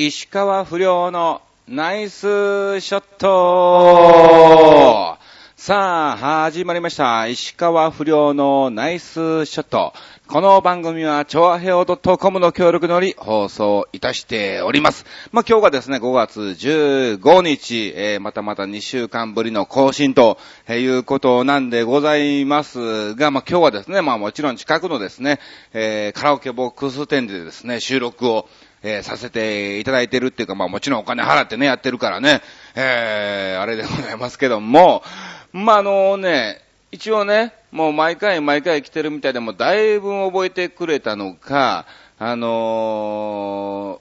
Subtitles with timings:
[0.00, 5.18] 石川不良のナイスショット
[5.56, 7.26] さあ、始まりました。
[7.26, 9.92] 石川不良のナイスショット。
[10.28, 15.04] この番組は、超和平洋 .com の協力により放送いたしております。
[15.32, 25.40] まあ、今日がですね、5月15日、えー、またまた2週間ぶりの更新ということなんでございますが、まあ、今日はですね、まあ、もちろん近くのですね、
[25.72, 28.48] えー、カラオケボックス店でですね、収録を
[28.82, 32.42] えー、させていただいてるっていうか、まあもちろんお金払ってね、やってるからね、
[32.74, 35.02] えー、あれでございますけども、
[35.52, 41.86] まああのね、一応ね、もう毎回毎回来てるみたいでも、だいぶ覚えてくれたのか、
[42.18, 44.00] あの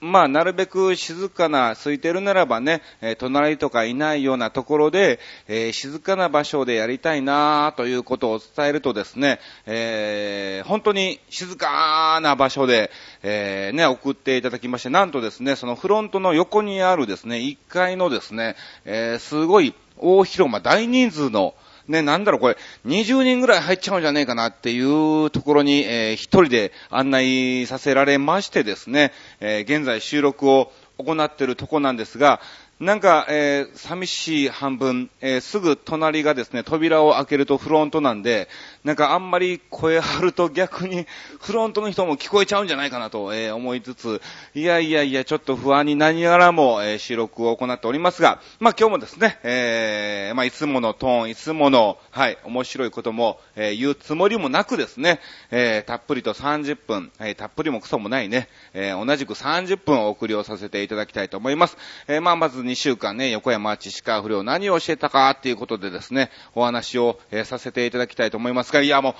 [0.00, 18.54] まあ、なるべく静かな、空いてるならばね、えー、隣とかいないようなところで、えー、静かな場所でやりたいなということを伝えるとですね、えー、本当に静かな場所で、えね、送っていただきまして、なんとですね、そのフロントの横にあるですね、1階のですね、
[18.84, 21.54] えすごい大広間、大人数の、
[21.88, 32.40] ね、なんだろう、これ、20人ぐらい入っちゃうんじゃねえかなっていうところに、えー、一人で案内させられましてですね、えー、現在収録を行っているとこなんですが、
[32.80, 38.48] なんか、えー、寂しい半分、えー、すぐ隣がですね、扉を開けるとフロントなんで、
[38.84, 41.04] なんかあんまり声張ると逆に
[41.40, 44.22] フロントの人も聞こえちゃうんじゃないかなと、えー、思いつつ、
[44.54, 55.18] いやいやいや、ちょっと不安になりながらも、え収録を行っておりますが、まあ今日もですね、えまあいつものトーン、いつもの、はい、面白いことも、え言うつもりもなくですね、
[55.50, 61.76] えたっぷりと30分、えたっぷりもクソもないね、え同じく30分お送りをさせていただきたいと思います。
[62.06, 69.14] えまあまず2週間ね、横山知識不良何を教えたかっていうことでですね、お話を、えー、させていただきたいと思いますが、いやもう、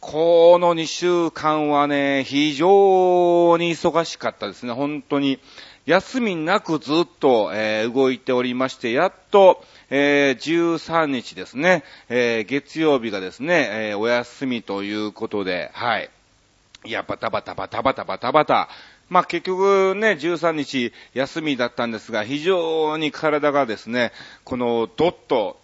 [0.00, 5.40] この2週間はね、非常に忙しかったですね、本当に。
[5.86, 16.10] 休みなくずっと、えー、動いておりまして、やっと、えー、13日ですね、えー、月曜日がですね、えお休みということで、はい。
[16.86, 18.68] いや、バタバタバタバタバタバタ、
[19.08, 24.12] まあ結局ね、13日休みだったんですが、非常に体がですね、
[24.44, 25.60] このドッと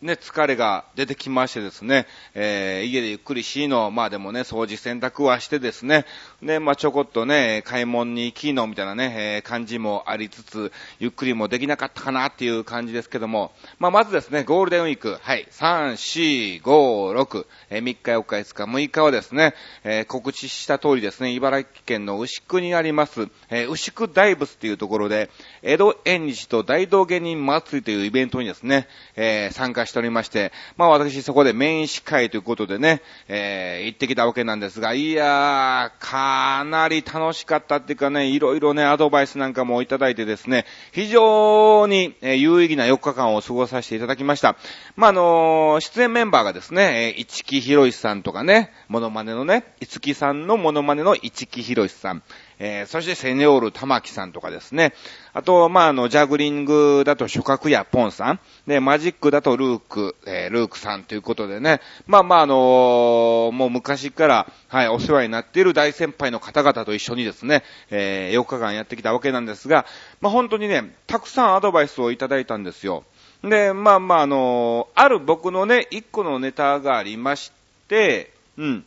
[0.00, 6.06] ね、疲れが出てきましてですね、えー、家でゆっくりしいの、まあでもね、掃除洗濯はしてですね、
[6.40, 10.70] で、まあちょこっとね、買い物に行きのみたいなね、えー、感じもありつつ、
[11.00, 13.50] ゆっくりもできなかったかなっていう感じですけども、
[13.80, 25.28] まあまずですね、ゴールデンウィーク、はい、3、4、5、6、えー、3日、4日、5日、6日はですね、えー、告知した通りですね、茨城県の牛久にあります、えー、牛久大仏っていうところで、
[25.62, 28.86] 江戸縁日と大道芸人祭りというイベントにですね、
[29.16, 44.56] えー、参加しておりまして、まあ私そこでメイン司会ということでね、えー、行ってきたわけなんですが、いやー、かなり楽しかったっていうかね、いろいろね、アドバイスなんかもいただいてですね、非常に、えー、有意義な4日間を過ごさせていただきました。
[44.96, 52.22] まあ、あのー、出演メンバーがですね、えー、市木博さんとかね、モノマネのね、五木さんのモノマネの市木博さん、
[52.60, 54.92] えー、そしてセネオール玉木さんとかですね。
[55.32, 58.40] あと、まあ、あの、ジャグリングだと諸角やポンさん。
[58.66, 61.80] で、マジックだとルーク、えー、ルークさんということでね。
[62.06, 69.86] まあまあ、あのー、もう昔から、はい、お世話になっている大先輩の方々と一緒にですね、えー、4日間やってきたわけなんですが、
[70.20, 73.04] まあ本当にね、たくさんアドバイスをいただいたんですよ。
[73.42, 77.52] で、まあまあ、あのある僕のね、一個のネタがありまし
[77.86, 78.84] て、うん。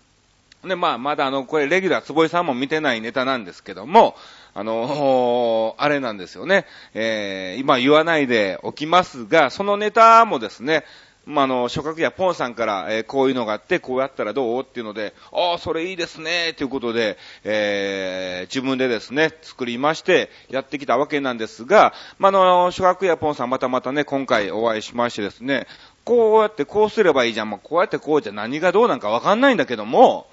[0.63, 4.15] で、まあ、まだあの、これ、レギュラー、坪井さんも見てないネタなんですけども、
[4.53, 6.65] あのー、あれなんですよね。
[6.93, 10.85] えー、今言わないでおきますが、そのネタもですね、
[11.25, 25.67] まあ、あの、諸角やポンさんから、えー、こういうのがあって、こうやったらどうっていうので、ああ、それいいですね、ということで、えー、自分でですね、作りまして、やってきたわけなんですが、まあ、あの、諸角やポンさんまたまたね、今回お会いしましてですね、
[26.03, 30.27] こうやってこうすればいいじゃん、まあ、こうやってこうじゃ何がどうなんかわかんないんだけども、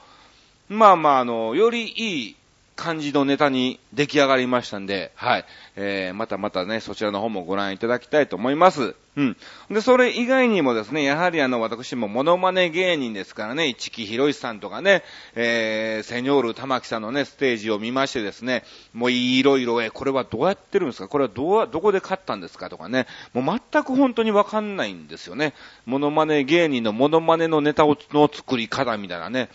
[0.69, 2.37] まあまあ、あの、よりいい
[2.77, 5.45] 感じのネタに出来上がりましたんで、はい。
[5.75, 8.95] えー、またまたね、そちらの方もご覧いただきたいと思います。
[9.17, 9.37] うん。
[9.69, 15.03] で、それ以外にもですね、やはりあの、私もモノマネ芸人ですからね、市木博さんとかね、
[15.35, 18.63] えー、セニョール玉木さんのね、ステージを見ましてですね、
[18.93, 21.09] もういろいろ、え、これはどうやってるんですか？
[21.09, 22.71] これはどう、どこで買ったんですか？
[22.71, 25.55] とかね、もう全く本当にわかんないんですよね。
[25.85, 29.49] モノマネ芸人のモノマネのネタをの作り方みたいなね。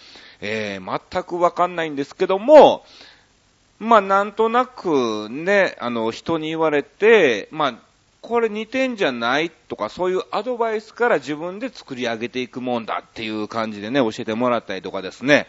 [0.45, 2.85] えー、全くわかんないんですけども、
[3.79, 7.75] まあ、なんとなくね、あの、人に言われて、まあ、
[8.21, 15.47] これ似てんじゃないとか、そういうアドバイスから自分で作り上げていくもんだっていう感じでね、教えてもらったりとかですね、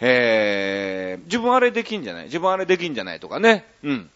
[0.00, 2.24] えー、自分あれできんじゃない？
[2.24, 3.20] 自分あれできんじゃない？
[3.20, 4.10] とかね、うん。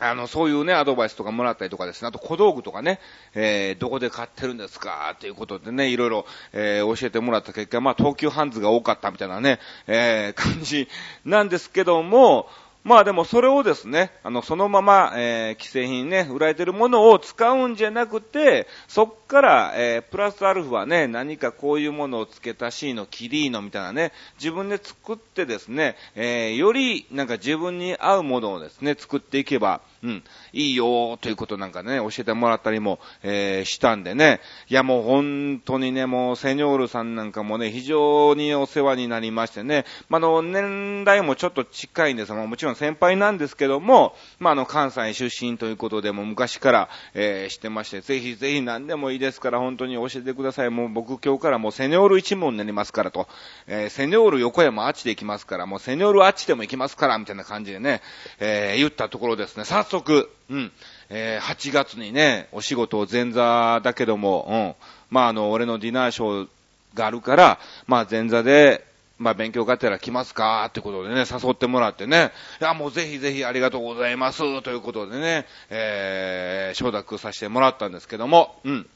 [0.00, 3.00] あの、そういうね、アドバイスとかもらったりとかですね、あと小道具とかね、
[3.34, 5.16] えー、どこで買ってるんですか？
[5.18, 9.58] ということでね、いろいろ、えー、教えてもらった結果、まあ、東急ハンズが多かったみたいなね、
[9.88, 10.88] えー、感じ
[11.24, 12.48] なんですけども、
[12.84, 34.40] まあでもそれをですね、あの、そのまま、えー、既製品ね、売られてるものを使うんじゃなくて、そっから、えー、プラスアルファね、何かこういうものを付けたしの、キリーのみたいなね、自分で作ってですね、えー、よりなんか自分に合うものをですね、作っていけば、うん、いいよということなんかね、教えてもらったりも、えー、したんでね。
[34.68, 42.28] いやもう本当にね、もうセニョールさんなんかもね、非常にお世話になりましてね、まあ、の、年代もちょっと近いんです。
[42.34, 50.70] が、もちろん先輩なんですけども、まあ、の、関西出身ということで、も昔から、えー、知ってまして、ぜひぜひ何でもいいですから、本当に教えてください。
[50.70, 53.28] もう僕今日からもうセニョール一門になりますからと、
[53.66, 58.02] えー、セニョール横山あっちで行きますから、もうセニョールあっちでも行きますから、みたいな感じでね、
[58.40, 60.72] えー、言ったところですね、早速、うん、
[61.08, 64.74] えー、8月にね、お仕事を前座だけども、うん、
[65.10, 66.48] まああの、俺のディナーショー
[66.94, 68.84] があるから、まあ前座で、
[69.18, 78.86] まあ勉強がてら来ますかってことでね、誘ってもらってね、いやもうぜひぜひありがとうございますということでね、えー、承諾させてもらったんですけども、うん。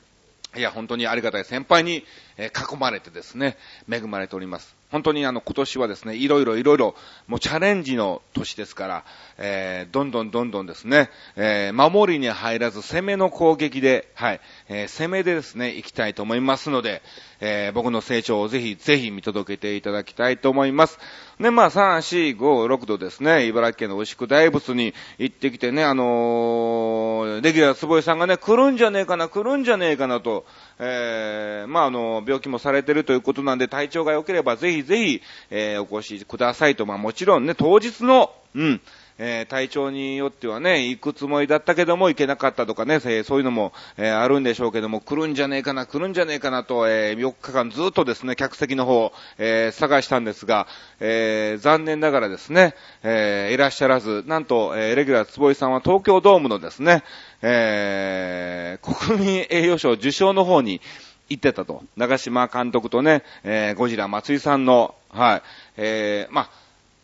[0.54, 2.04] いや、本当にありがたい先輩に、
[2.36, 3.56] え囲まれてですね、
[3.90, 4.76] 恵まれております。
[4.90, 6.94] 本当にあの、今年はですね、いろいろいろいろ、
[7.26, 9.04] もうチャレンジの年ですから、
[9.38, 17.02] えー、どんどんどんどんですね、えー、守りに入らず攻めの攻撃で、はい、えー、攻めでですね、行きたいと思いますので、
[17.40, 20.98] えー、僕の成長をぜひ、ぜひ見届けていただきたいと思います。
[21.42, 30.46] ね、まあ、3、4、5、6度ですね、茨城県の牛久大仏に行ってきてね、あのー、レギュラー坪井さんがね、来るんじゃねえかな、来るんじゃねえかなと、
[30.78, 38.80] えー、まあ、あの、病気もされてるということなんで、体調が良ければぜひぜひ、えー、お越しくださいと、まあ、もちろんね、当日の、うん、
[39.24, 50.66] えー、体調によってはね、行くつもりだったけども行けなかったとかね、えー、そういうのも、えー、あるんでしょうけども、来るんじゃねえかな、来るんじゃねえかなと、え4日間ずっとですね、客席の方、え探したんですが、
[50.98, 52.74] え残念ながらですね、
[53.04, 57.04] えいらっしゃらず、なんと、えレギュラー坪井さんは東京ドームのですね、
[57.42, 60.80] え国民栄誉賞受賞の方に、
[61.28, 61.84] 行ってたと。
[61.96, 65.42] 長島監督とね、えゴジラ松井さんの、はい、
[65.76, 66.61] えまあ、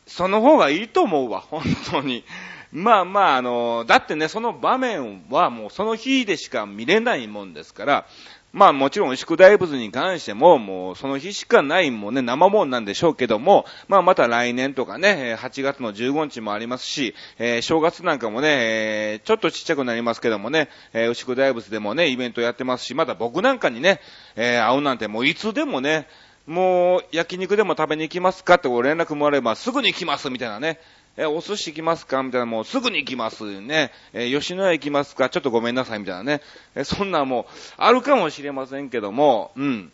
[0.08, 2.24] その方がいいと思うわ、本当に。
[2.72, 8.06] まあまあ、あの、だってね、その場面はもうその日でしか見れないもんですから、
[8.52, 24.00] まあもちろん宿題物に関しても、もうその日しかないもんね、生もんなんでしょうけども、まあまた来年とかね、8月の15日もありますし、えー、正月なんかもね、えー、ちょっとちっちゃくなりますけどもね、えー、牛久大仏でもね、イベントやってますし、また僕なんかにね、
[24.34, 26.08] えー、会うなんてもういつでもね、
[26.48, 30.80] もう焼肉でも食べに行きますかってご連絡もあればすぐに行きますみたいなね。
[31.18, 33.90] え、お寿司行きますかみたいな、もうすぐに行きますね。
[34.14, 36.40] え、吉野家行きますかちょっとごめんなさいみたいなね。
[36.74, 37.44] え、そんなもう、
[37.76, 39.92] あるかもしれませんけども、うん。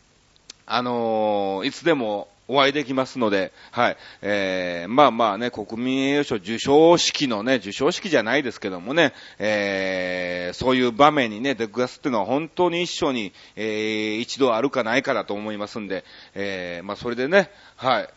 [0.66, 3.96] あのー、いつでもお会いできますので、はい。
[4.22, 16.04] えー、まあまあね、国民栄誉賞受賞式のね、受賞式じゃないですけどもね、えー、そういう場面にね、出くわすっていうのは本当に一生に、えー、一度あるかないかだと思いますんで、
[16.34, 18.08] えー、まあそれでね、はい。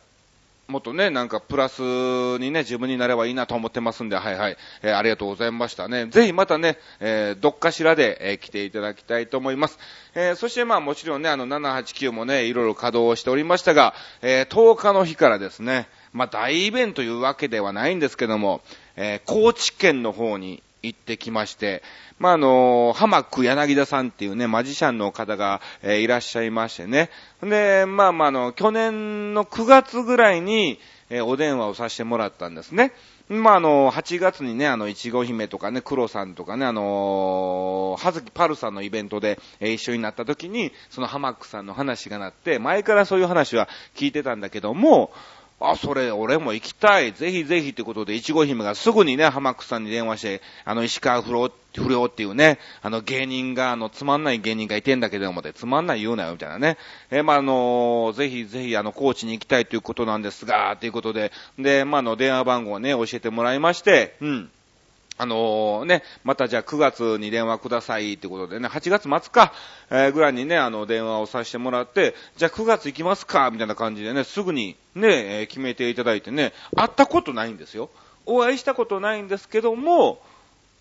[0.68, 4.58] もっとね、なんかプラスにね、自分になればいいなと思ってますんで、はいはい。
[4.81, 6.08] えー、ありがとうございましたね。
[6.08, 9.80] ぜひまたね、えー、どっかしらで、えー、来ていただきたいと思います。
[10.14, 18.62] え、そしてまあもちろんね、あの、789もね、いろいろ稼働しておりましたが、え、10日の日からですね、まあ大イベントというわけではないんですけども、
[18.97, 21.84] え、高知県の方に行ってきまして、
[22.19, 27.10] まあ、あの、浜区柳田さんっていうね、マジシャンの方が、えー、いらっしゃいましてね。
[27.42, 30.80] で、まあまあ、あの、去年の9月ぐらいに、
[31.10, 32.94] えー、お電話をさせてもらったんですね。
[33.30, 45.12] まあ、あの、8月にね、あの、いちご姫とかね、黒さんとかね、あのー、はずきパルさんのイベントで、えー、一緒になった時に、その浜区さんの話がなって、前からそういう話は聞いてたんだけども、
[45.59, 47.14] あ、それ、俺も行きたい。
[47.14, 56.78] ぜひぜひってことで、いちご姫がすぐにね、浜口さんに電話して、あの、石川不良、不良っていうね、あの、芸人が、あの、つまんない芸人がいてんだけどもで、つまんない言うなよ、みたいなね。
[57.09, 64.52] えまあ、あのぜひぜひ、あの、高知に行きたいということなんですが、ということで、で、まあ、あの、電話番号をね、教えてもらいまして、うん。
[65.18, 69.54] あの、ね、またじゃあ9月に電話くださいってことでね、8月末か、
[69.90, 77.90] えー、ぐらいにね、あの、電話をさせてもらって、じゃあ9月行きますかみたいな感じでね、すぐにね、えー、決めていただいてね、会ったことないんですよ。
[78.26, 80.21] お会いしたことないんですけども、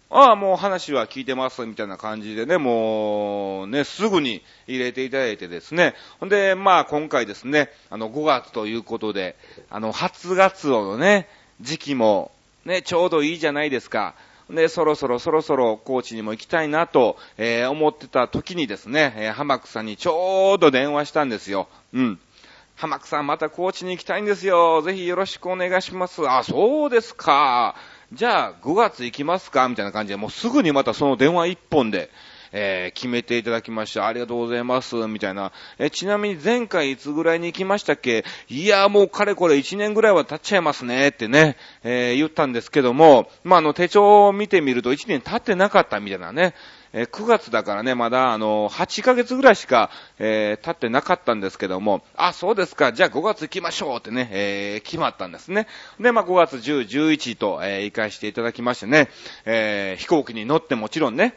[0.09, 5.95] ああ、もう話は聞いてます、みたいな感じでね、もう、ね、すぐに入れていただいてですね。
[6.21, 9.35] ほんで、まあ今回ですね、あの、5月ということで、
[9.69, 11.29] あの、初月をのね、
[11.61, 12.31] 時期も、
[12.65, 14.15] ね、ちょうどいいじゃないですか。
[14.51, 21.69] で、そろそろそろそろ高知にも行きたいなと、えー、思ってた時にですね、えー、浜草にちょうど電話したんですよ。
[21.93, 22.21] うん。
[22.77, 24.83] 浜草また高知に行きたいんですよ。
[24.83, 26.29] ぜひよろしくお願いします。
[26.29, 27.75] あ、そうですか。
[28.13, 29.69] じゃあ5月行きますか？
[29.69, 32.11] みたいな感じで、もうすぐにまたその電話一本で、
[32.53, 34.07] えー、決めていただきました。
[34.07, 34.95] ありがとうございます。
[35.07, 35.53] みたいな。
[35.79, 38.25] えちなみに前回いつぐらいに行きましたっけ？
[38.49, 41.09] いや、もうかれこれ1年ぐらいは経っちゃいますね。
[41.09, 46.55] ってね、えー、言ったんですけども、まあ、あの、手帳を見てみると1年経ってなかったみたいなね。
[46.93, 55.67] えー、9月だからね、まだ、あの、8ヶ月ぐらいしか、えー、経ってなかったんですけども、あ、そうですか、じゃあ5月行きましょうってね、えー、決まったんですね。
[56.01, 59.11] で、まあ、5月10、11と、えー、行かしていただきましてね、
[59.45, 61.35] えー、飛行機に乗ってもちろんね、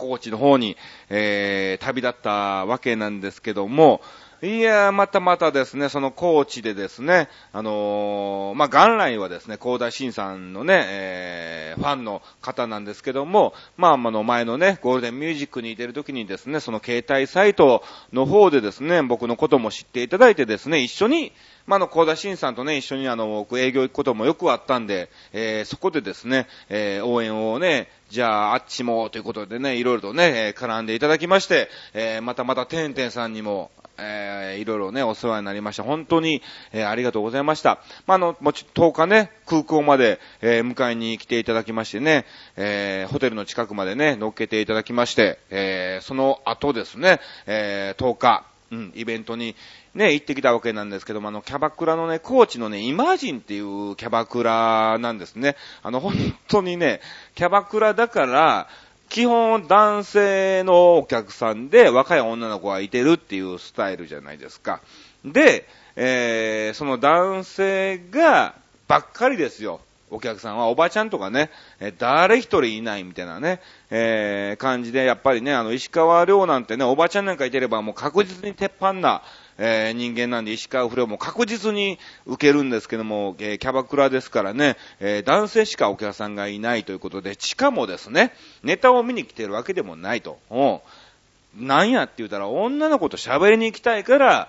[0.00, 0.78] 高知の方に、
[1.10, 4.00] えー、旅立ったわけなんですけども、
[4.42, 21.32] いや、またまたですね、その高知でですね、あのー、まあ、元来はですね、高田新さんのね、えー、ファンの方なんですけども、まあ、あの前のね、ゴールデンミュージックにいてる時にですね、その携帯サイトの方でですね、僕のことも知っていただいてですね、一緒に、
[21.66, 35.84] まあ、の、高田新さんとね、一緒にあの、僕営業行くこともよくあったんで、えー、そこでですね、えー、応援をね、じゃあ、あっちも、ということでね、いろいろとね、絡んでいただきまして、えー、またまた、てんてんさんにも、えー、いろいろね、お世話になりました。
[35.84, 37.78] 本当に、えー、ありがとうございました。
[38.08, 42.26] まあ、あの、もち、10日ね、空港まで、えー、迎えに来ていただきましてね、
[42.56, 49.56] えー、ホテルの近くまでね、乗っけていただきまして、えー、その後ですね、えー、10日、うん、イベントに、
[49.94, 55.56] ね、行ってきたわけなんですけども、あの、キャバクラのね、高知のね、イマジンっていうキャバクラなんですね。
[55.82, 56.14] あの、本
[56.46, 57.00] 当にね、
[57.34, 58.68] キャバクラだから、
[59.08, 64.80] 基本男性のお客さんで若い女の子がいてるっていうスタイルじゃないですか。
[65.24, 68.54] で、えー、その男性が
[68.86, 69.80] ばっかりですよ。
[70.10, 73.60] お客さんは、おばちゃんとかね、え誰一人いないみたいなね、
[73.90, 79.22] えー、感じで、やっぱりね、あの、石川亮なんてね、おばちゃんなんかいてればもう確実に鉄板な、
[79.62, 90.38] えー、人間なんで石川不良も確実に受けるんですけども、えー、キャバクラですからね、えー、男性しかお客さんがいないということで、しかもですね、ネタを見に来てるわけでもないと。
[90.50, 91.66] うん。
[91.66, 94.48] なんやって言ったら、女の子と喋りに行きたいから、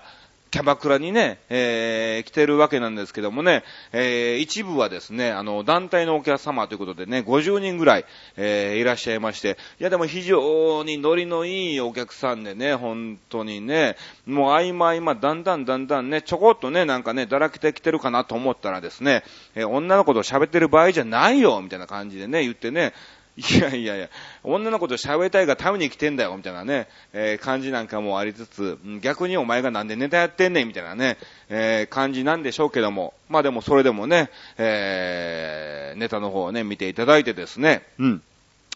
[0.52, 8.04] キャバクラにね、えー、来てるわけなんですけどもね、えー、一部はですね、あの、団体のお客様ということでね、50人ぐらい、
[8.36, 22.92] えー、いらっしゃいまして、いやでも非常にノリのいいお客さんでね、本当にね、もう合間合間、だんだんだんだんね、ちょこっとね、なんかね、だらけてきてるかなと思ったらですね、えー、女の子と喋ってる場合じゃないよ、みたいな感じでね、言ってね、
[23.36, 24.10] いやいやいや、
[24.44, 31.16] 女の子と喋りたいがために来てんだよ、みたいなね、えー、感じなんかもありつつ、逆にお前がなんでネタやってんねん、みたいなね、
[31.48, 38.22] えー、感じなんでしょうけども、まあでもそれでもね、えー、ネタの方をね、見ていただいてですね、うん。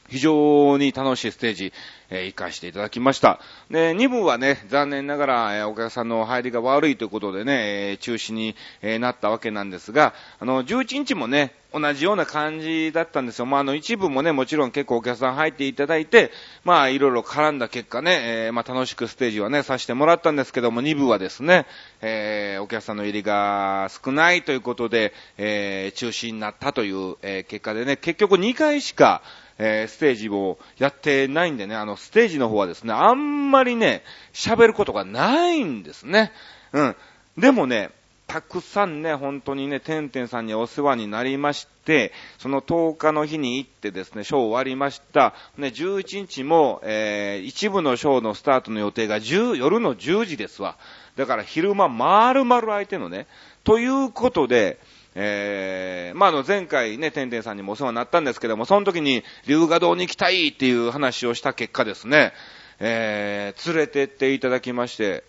[0.09, 1.73] 非常に楽しいステージ、
[2.11, 3.41] えー、行かしていただきました。
[3.71, 13.45] で、2部はね、残念ながら、えー、お客さんの入りが悪いということでね、えー、中止に、えー、なったわけなんですが、あの、11日もね、同じような感じだったんですよ。
[13.45, 16.33] まあ、あの、一部もね、もちろん結構お客さん入っていただいて、
[16.65, 21.67] まあ、いろいろ絡んだ結果ね、えー、まあ、楽しくステージはね、させてもらったんですけども、2部はですね、
[22.01, 29.21] えー、お客さんの入りが少ないということで、えー、中止になったという、え、結果でね、結局2回しか、
[29.59, 34.03] え、ステージをやってないんでね、あの、ステージの方はですね、あんまりね、
[34.33, 36.33] 喋ることがないんですね。
[36.73, 36.97] うん。
[37.37, 37.91] でもね、
[38.27, 45.33] たくさんね、本当にね、てんてんさんにお世話になりまして、その10日の日に行ってですね、ショー終わりました。
[45.57, 50.77] ね、11日も、えー、一部のショーのスタートの予定が10、夜の10時ですわ。
[51.15, 53.29] だから昼間、丸々空いてのね。
[53.63, 54.79] ということで、
[55.15, 62.33] えー、まあ、あの、前回ね、てんてんさんにもお世話になったんですけども、その時に、龍河堂に行きたいっていう話をした結果ですね、
[62.81, 65.25] えー、連れてっていただきまして、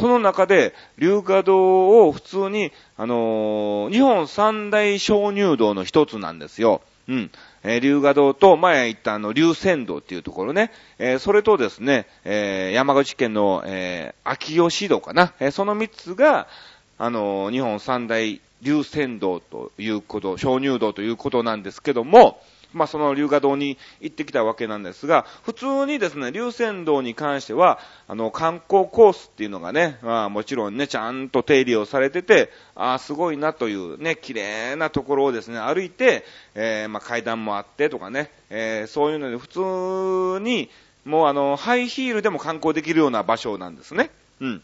[0.00, 6.80] その中で、龍華堂を普通に、あのー、日本三大鍾乳洞の一つなんですよ。
[7.06, 7.30] うん。
[7.62, 16.48] えー、龍華堂と、前言ったあの、龍泉洞っていうところね、えー、それとですね、えー、山口県の、えー、秋吉堂かな、えー、その三つが、
[16.96, 22.42] あのー、日本三大龍泉洞ということ、鍾乳洞ということなんですけども、
[22.72, 36.24] まあ、その龍華堂に行ってきたわけなんですが、普通にですね、龍泉洞に関しては、あの、観光コースっていうのがね、まあ、もちろんね、ちゃんと手入れをされてて、ああ、すごいなというね、綺麗なところをですね、歩いて、
[36.54, 40.70] えー、まあ、階段もあってとかね、えー、そういうので普通に、
[41.04, 44.10] もうあの、ハイヒールでも観光できるような場所なんですね。
[44.40, 44.62] うん。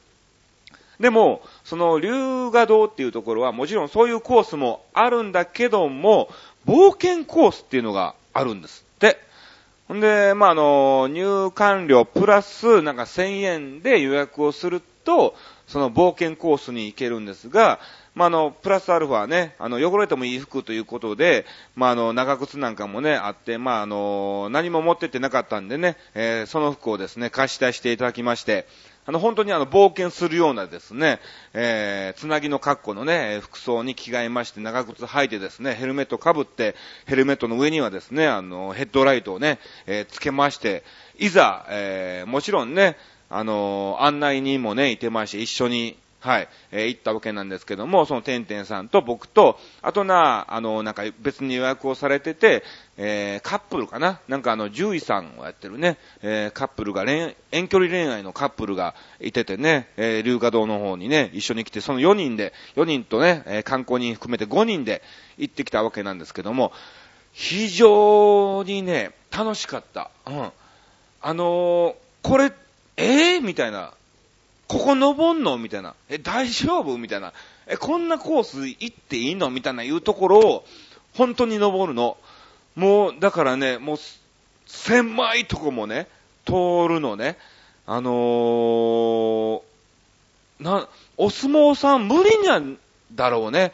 [1.00, 6.30] でも、その龍河洞っていうところはもちろんそういうコースもあるんだけども、
[6.66, 9.18] 冒険コースっていうのがあるんですって。
[9.88, 15.36] ほんで、まあ、あの、入館料プラス、なんか1000円で予約をすると、
[15.68, 17.78] その冒険コースに行けるんですが、
[18.16, 21.46] まあ、あの、プラスアルファね、あの、汚れてもいい服ということで、
[21.76, 28.66] まあ、あの、長靴なんかもね、あって、まあ、あの、何も持ってってなかったんでね、えー、その服をですね、貸し出していただきまして、
[29.08, 31.20] あの、本当にあの、冒険するようなですね、
[31.54, 36.74] えー、つなぎの格好のね、服装に着替えまして、長靴履いてですね、ヘルメットかぶって、
[37.06, 40.82] ヘルメットの上にはですね、あの、ヘッドライトをね、えー、つけまして、
[41.18, 42.96] いざ、えー、もちろんね、
[43.30, 52.64] あの、案内人もね、いてまして、一緒に、はい、えー、行ったわけなんですけども、そのてんてんさんと僕と、あとな、あの、なんか別に予約をされてて、
[52.96, 54.18] えー、カップルかな？
[54.26, 65.02] なんかあの、獣医さんをやってるね、えー、カップルが、遠距離恋愛のカップルがいててね、えー、龍華堂の方にね、一緒に来て、その4人で、4人とね、えー、観光人含めて5人で
[65.38, 66.72] 行ってきたわけなんですけども、
[67.32, 70.10] 非常にね、楽しかった。
[70.26, 70.50] うん。
[71.20, 72.52] あのー、これ、
[72.96, 73.92] えー、みたいな、
[74.68, 75.58] ここ登んの？
[75.58, 75.94] みたいな。
[76.08, 76.98] え、大丈夫？
[76.98, 77.32] みたいな。
[77.66, 79.50] え、こんなコース行っていいの？
[79.50, 80.64] みたいないうところを、
[81.14, 82.16] 本当に登るの。
[82.74, 83.96] もう、だからね、もう、
[84.66, 86.08] 狭いとこもね、
[86.44, 87.38] 通るのね。
[87.86, 89.62] あのー、
[90.58, 92.78] な、お相撲さん無理なん
[93.14, 93.72] だろうね。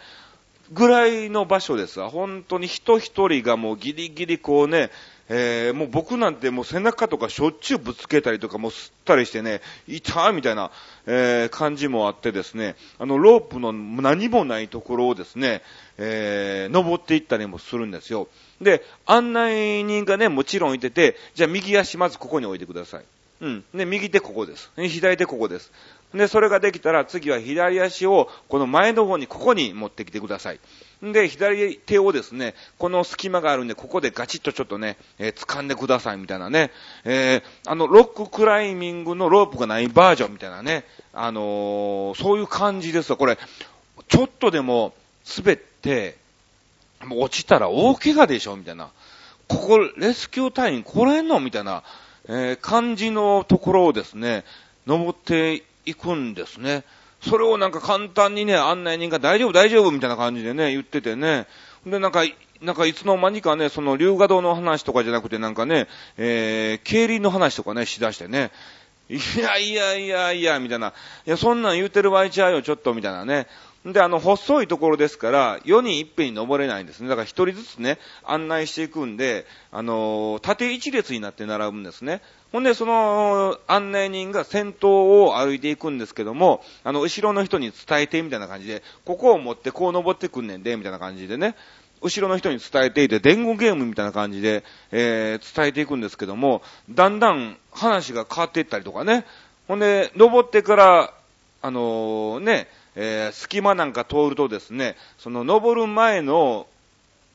[0.72, 2.10] ぐらいの場所ですわ。
[2.10, 4.90] 本当に人一人がもうギリギリこうね、
[5.34, 10.70] えー、もう僕なんてもう背中とかしょっちゅうぶつけたりとかも吸ったりしてね、痛いみたいな、
[11.06, 15.62] えー、感じもあってですね、あのロープの何もないところをですね、
[15.96, 18.28] えー、登っていったりもするんですよ。
[18.60, 23.04] で、案内人がね、もちろんいてて、じゃあ右足まずここに置いてください。
[23.40, 23.64] うん。
[23.74, 24.70] で、右手ここです。
[24.76, 25.72] 左手ここです。
[26.14, 30.60] で、それができたら次は左足をこの前の方にここに持ってきてください。
[31.02, 36.70] で、左手をですね、この隙間があるんで、ここでガチッとちょっとね、えー、掴んでくださいみたいなね、
[37.04, 43.16] えー、あの、ロッククライミングのロープがないバージョンみたいなね、あのー、そういう感じですよ。
[43.16, 43.36] これ、
[44.08, 44.94] ちょっとでも
[45.36, 46.16] 滑って、
[47.04, 48.90] もう落ちたら大怪我でしょみたいな。
[49.48, 51.82] ここ、レスキュー隊員来れんのみたいな、
[52.28, 54.44] え、感じのところをですね、
[54.86, 56.84] 登って行くんですね。
[57.20, 61.46] それをなんか簡単にね、案内人が大丈夫大丈夫みたいな感じでね、言っててね。
[61.86, 62.22] で、なんか、
[62.60, 68.50] なんかいつの間にかね、その龍河堂の話とかじゃなくてなんかね、えー、競輪の話とかね、しだしてね。
[69.08, 70.92] いやいやいやいや、みたいな。
[71.26, 73.46] いや、そんなん言うてる場合ちゃうよ、ちょっと、みたいなね。
[73.84, 77.08] で、あの、細いところですから、4人いっぺんに登れないんですね。
[77.08, 82.22] だから1人ずつね、案内していくんで、あの、縦一列になって並ぶんですね。
[82.52, 91.56] ほんで、その案内人が先頭を歩いていくんですけども、あの、後ろの人に伝えて、みたいな感じで、ここを持ってこう登ってくんねんで、みたいな感じでね、
[92.02, 99.24] 後ろの人に伝えていて、伝言ゲームみたいな感じで、えー、伝えていくんですけども、だんだん話が変わっていったりとかね、
[99.66, 101.14] ほんで、登ってから、
[101.62, 106.66] あのー、ね、えー、隙間なんか通るとですね、その登る前の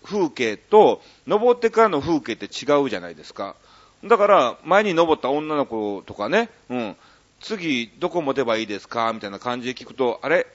[0.03, 3.55] 風景と、登ってからの風景って違うじゃないですか。
[4.05, 6.95] だから、前に登った女の子とかね、うん、
[7.41, 9.11] 次、どこ持てばいいですか？
[9.13, 10.45] みたいな感じで聞くと、あれ？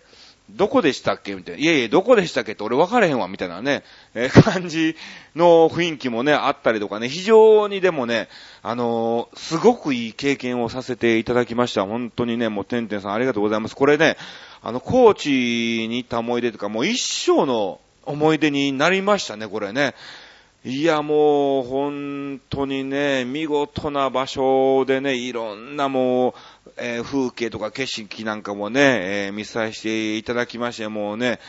[0.51, 1.35] どこでしたっけ？
[1.35, 1.61] みたいな。
[1.61, 2.53] いえいえ、どこでしたっけ？
[2.53, 3.85] って俺分かれへんわ、みたいなね、
[4.15, 4.97] えー、感じ
[5.35, 8.29] の雰囲気もね、あったりとかね、非常にでもね、
[8.63, 11.85] あのー、すごくいい経験をさせていただきました。
[11.85, 13.77] 本当にね、もう、てんてんさんありがとうございます。
[13.77, 14.17] これね、
[14.63, 19.95] あの、高知に行った思い出とか、もう一生の思い出になりましたね、これね。
[20.65, 26.35] いや、もう、本当にね、見事な場所でね、いろんなもう、
[26.77, 31.41] えー、風景とか景色なんかもね、えー、見させていただきまして、もうね、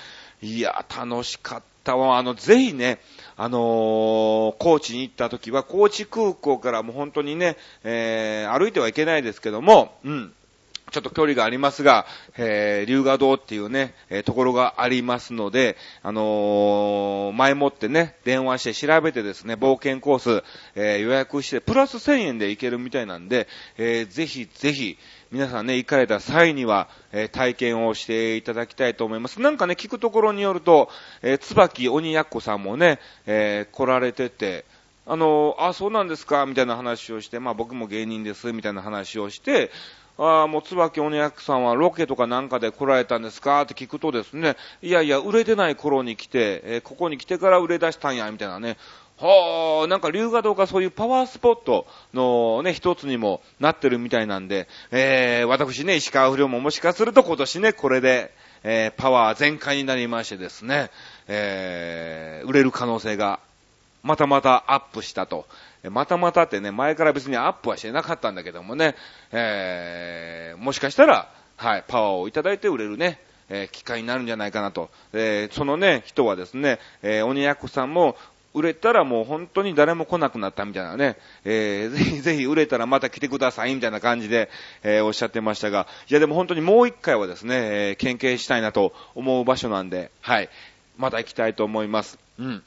[0.41, 2.17] いや、楽しかったわ。
[2.17, 2.99] あの、ぜひね、
[3.38, 10.34] あのー、高知に行った時は、高知空港からもう本当にね、えー、歩いてはいけないですけども、うん。
[10.93, 12.06] ちょっと距離がありますが、
[12.38, 20.43] えー、龍河洞っていうね、えー、ところがありますので、あのー、前もってね、電話して調べてですね、冒険コース、
[20.75, 24.99] えー、予約して、プラス1000円で行けるみたいなんで、えー、ぜひぜひ、
[25.32, 29.41] 皆さんね、行かれた際には、えー、体験をしていただきたいと思います。
[29.41, 30.89] なんかね、聞くところによると、
[31.23, 34.63] えー、椿鬼奴さんもね、えー、来られてて、
[35.06, 39.71] あのー、あ、そうなんですか、みたいな話をして、まあ僕も芸人です、みたいな話をして、
[40.17, 43.63] ああ、もう椿鬼役さんはロケとかなんかで来られたんですか？
[43.63, 48.78] って聞くとですね、いやいや、売れてない頃に来て、えー、ここに来てから売れ出したんや、みたいなね。
[49.17, 60.89] はあ、なんか龍河洞がそういうパワースポットのね、一つにもなってるみたいなんで、えー、私ね、石川不良ももしかすると今年ね、これで、えー、パワー全開になりましてですね、
[61.28, 63.39] えー、売れる可能性が
[64.04, 65.48] またまたアップしたと。
[65.89, 68.96] またまたってね、前から別にアップはしてなかったんだけどもね、
[69.32, 74.89] えー、もしかしたら、はい、パワーをいただいて売れるね、えー、機会になるんじゃないかなと。
[75.13, 78.16] えー、そのね、人はですね、えー、鬼役さんも、
[78.54, 84.50] 売れたらもう本当に誰も来なくなったみたいなね、えー、ぜひ ぜひ売れたらまた来てくださいみたいな感じで、
[84.84, 90.50] えー、おっしゃってましたが、いやでも本当にもう一回はですね、えー、研究したいなと思う場所なんで、はい、
[90.98, 92.20] また行きたいと思います。
[92.38, 92.63] うん。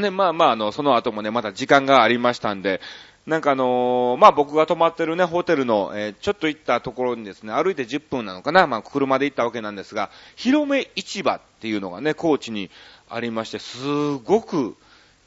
[0.00, 2.80] ね、まあまあ、あの、その後もね、また時間がありましたんで、
[3.26, 12.70] なんかあのー、まあ僕が泊まってるね、ホテルの、えー、ちょっと行ったところにですね、歩いて10分なのかな、まあ車で行ったわけなんですが、広め市場っていうのがね、高知に
[13.10, 14.76] ありまして、すごく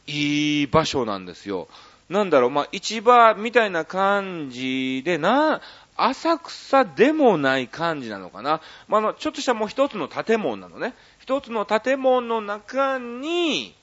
[0.08, 1.68] いい場所なんですよ。
[2.10, 5.60] なんだろう、まあ市場みたいな感じで、な、
[5.98, 8.62] 浅草でもない感じなのかな。
[8.88, 10.94] まあ、の、ちょっとしたもう一つの建物なのね。
[11.20, 13.76] 一つの建物の中に、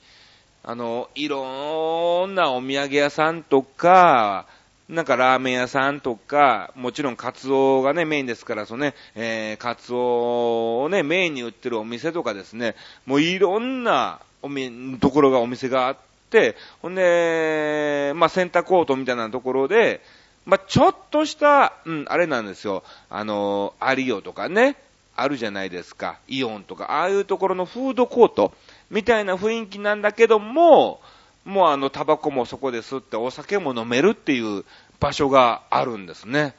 [0.69, 4.47] あの、いろんなお土産屋さんとか、
[4.89, 12.75] なんかラーメン屋さんとか、もちろんカツオがね、メインですから、そのね、えー、カツオをね、メインに売ってるお店とかですね、
[13.05, 15.97] もういろんなおみ、ところがお店があっ
[16.29, 20.01] て、ほんで、まあ、センターコートみたいなところで、
[20.45, 24.75] まあ、ちょっとした、うん、あれなんですよ、あの、アリオとかね、
[25.15, 28.51] あるじゃないですか、イオンとか、ああいうところのフードコート、
[28.89, 31.01] みたいな雰囲気なんだけども、
[31.45, 34.65] もうあの、タバコもそこで吸ってお酒も飲めるっていう
[34.99, 36.55] 場所があるんですね。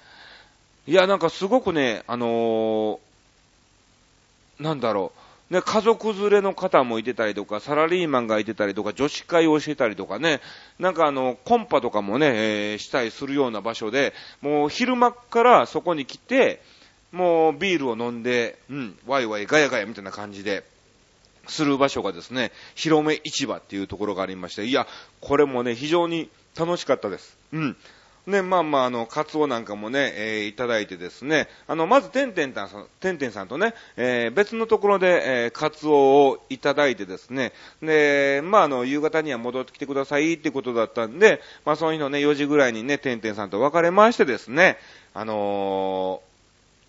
[0.87, 5.12] いや、なんかすごくね、あのー、なんだろ
[5.51, 5.55] う。
[5.55, 10.41] ね、家族連れの方もいてたりとか、サラリーマンがいてたりとか、女子会をしてたりとかね、
[10.79, 14.12] なんかあの、コンパとかもね、えー、したりするような場所で、
[14.43, 16.61] もう昼間からそこに来て、
[17.12, 20.64] もうビールを飲んで、うん、ワイワイガヤガヤみたいな感じで、
[21.49, 24.87] する場所がですね、広め市場っていうところがありまして、いや、
[25.21, 27.37] これもね、非常に楽しかったです。
[27.53, 27.77] うん。
[28.29, 44.77] ね、まあまあ、あの、カツオなんかもね、えー、いただいてですね、あの、まず、てんてんさん、てんてんさんとね、えー、別のところで、えー、カツオをいただいてですね、で、まあ、あの、夕方には戻ってきてくださいってことだったんで、まあ、その日のね、4時ぐらいにね、てんてんさんと別れましてですね、
[45.15, 46.21] あの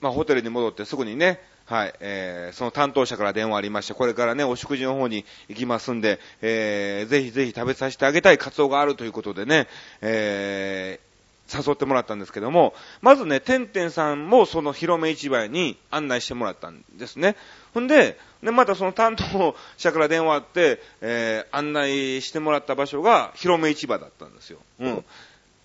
[0.01, 9.67] ー、まあ、ホテルに戻ってすぐにね、はい、えー、その担当者から電話ありまして、これからね、お食事の方に行きますんで、えー、ぜひぜひ食べさせてあげたいカツオがあるということでね、
[10.01, 17.35] えー、誘ってもらったんですけども、まずね、てんてんさんもその広め市場に案内してもらったんですね。
[17.75, 24.57] ほんで、で、またその担当者から電話あって、えー、案内してもらった場所が広め市場だったんですよ。
[24.79, 25.05] うん。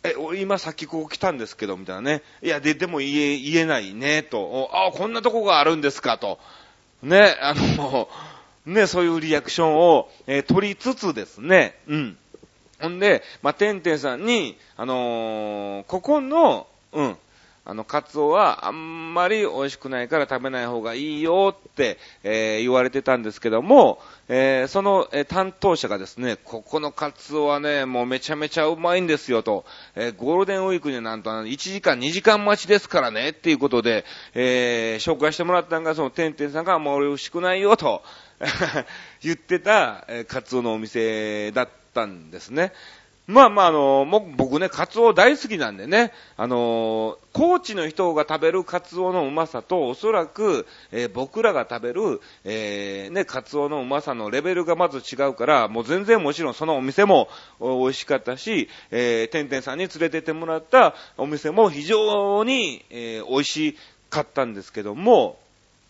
[0.04, 2.22] え、今さっきここ来たんですけど、みたいなね。
[2.42, 4.70] いや、で、でも言え、言えないね、と。
[4.74, 6.38] あ、こんなとこがあるんですか、と。
[7.02, 8.08] ね、あの、
[8.66, 12.18] ね、そういうリアクションを、えー、取りつつですね、うん。
[12.82, 17.16] ほんで、まあ、てんてんさんに、あのー、ここの、うん、
[17.66, 29.64] あの、カツオはあんまり美味しくないから食べない方がいいよって、えー、言われてたんですけども、えー、その、えー、担当者がですね、ここのカツオはね、もうめちゃめちゃうまいんですよと、
[29.96, 38.02] えゴールデンウィークになんと1時間2時間待ちですからねっていうことで、え紹介してもらったのが、そのてんてんさんがもう美味しくないよと
[39.22, 42.72] 言ってた、えカツオのお店だったんですね。
[43.26, 57.28] まあまあ、あの、も僕ね、カツオ大好きなんでね、あの、高知の人が食べるカツオのうまさと、おそらく、えー、僕らが食べる、えー、ね、カツオのうまさのレベルがまず違うから、もう全然もちろんそのお店も
[57.60, 63.78] 美味しかったし、えー、てんてんさんに連れてってもらったお店も非常に、えー、美味し
[64.10, 65.38] かったんですけども、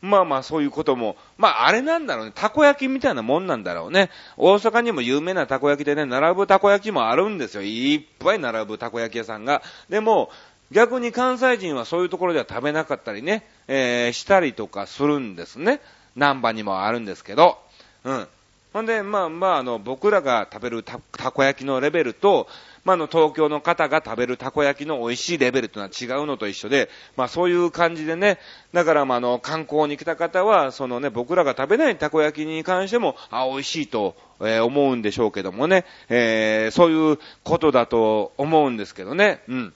[0.04, 4.10] まあまあそういうことも、まああれなんだろうね、たこ焼きみたいなもんなんだろうね。
[4.36, 7.62] 大阪にも有名なたこ焼きでね、並ぶたこ焼きもあるんですよ。
[7.62, 9.62] いっぱい並ぶたこ焼き屋さんが。
[9.88, 10.30] でも、
[10.70, 15.80] 逆に関西人はそういうところでは食べなかったりね、えー、したりとかするんですね。
[16.16, 17.58] 南波にもあるんですけど。
[18.04, 18.28] うん。
[18.74, 22.48] ほんで、まあまあ、あの、僕らが食べるたたこ焼きのレベルと、
[22.82, 28.40] まあ、の、東京の方が食べるたこ焼きの美味しいレベルというのは違うのと一緒で、まあ、そういう感じでね、
[28.72, 39.74] だから、まあ、の、観光に来た方は、そのね、僕らが食べないたこ焼きに関しても、あ、美味しいと、えー、思うんでしょうけどもね、えー、そういうことだと思うんですけどね、うん。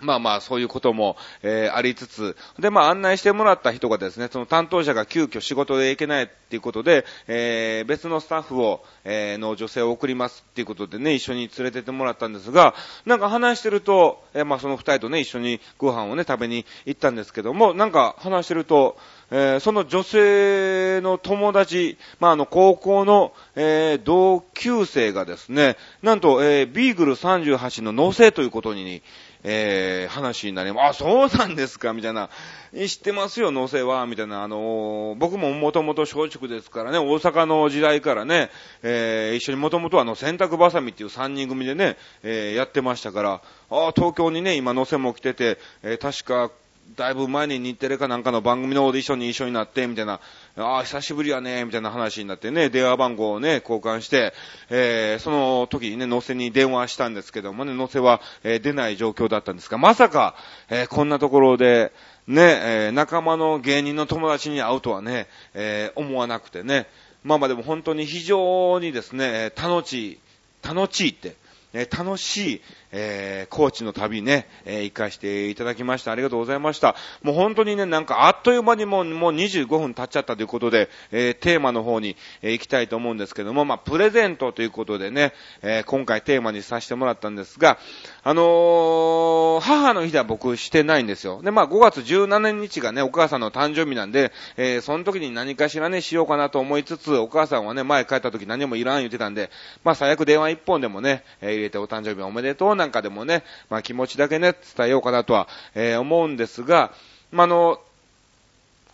[0.00, 12.74] まあまあ、そういうことも、えー、ありつつ、で、まあ案内してもらった人がですね、その担当者が急遽仕事で行けないっていうことで、えー、別のスタッフを、えー、の女性を送りますっていうことでね、一緒に連れてってもらったんですが、
[13.06, 18.98] なんか話してると、えー、まあその二人とね、一緒にご飯をね、食べに行ったんですけども、なんか話してると、
[19.30, 29.02] えー、その女性の友達、まあ、あの、高校の、えー、同級生がですね、なんと、えー、ビーグル38の納税ということに、
[29.42, 31.02] えー、話になります。
[31.02, 32.28] あ、そうなんですかみたいな。
[32.72, 34.06] 知ってますよ、農政は。
[34.06, 34.42] みたいな。
[34.42, 38.50] あのー、僕ももともと松竹ですからね、大阪の時代からね、
[38.82, 46.52] えー、一緒にもともとあの、洗濯バサミっていう3人組でね、えー、やってましたから、あ東京にね、今農政も来てて、えー、確か、
[46.96, 50.20] だいぶ前に日テレかなんかの番組のオーディションに一緒になって、みたいな、
[50.56, 54.34] ああ、久しぶりやね、みたいな話になってね、電話番号をね、交換して、
[54.68, 60.34] えー、その時にね、乗せに電話したんですけどもね、乗せは、えー、出ない状況だったんですが、まさか、
[60.68, 61.92] えー、こんなところで、
[62.26, 66.88] ね、えー、仲間の芸人の友達に会うとはね、えー、思わなくてね、
[67.22, 70.20] まあまあでも本当に非常にですね、楽しい、
[70.66, 71.36] 楽しいって、
[71.72, 76.12] え、楽しい、えー、高知の旅ね、えー、行かしていただきました。
[76.12, 76.96] ありがとうございました。
[77.22, 87.78] もう本当にね、なんかあっという間にもう、もう25分経っちゃったということで、えー、テーマの方に、えー、行きたいと思うんですけども、まあ、プレゼントということでね、えー、今回テーマにさせてもらったんですが、
[88.22, 91.42] あのー、母の日では僕してないんですよ。
[91.42, 99.50] で、まあ、5月17日がね、お母さんの誕生日なんで、えー、その時に何かしらね、しようかなと思いつつ、お母さんはね、前帰った時何もいらん言ってたんで、
[99.84, 106.92] まあ、最悪電話一本でもね、えー、入れてお誕生日おめでとうなんかでもね、まあ気持ちだけね、伝えようかなとは、えー、思うんですが、
[107.30, 107.78] まあ、の、